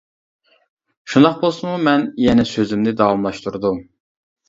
[1.11, 3.83] شۇنداق بولسىمۇ، مەن يەنە سۆزۈمنى داۋاملاشتۇردۇم.